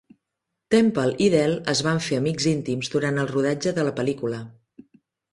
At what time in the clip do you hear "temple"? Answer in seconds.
0.75-1.17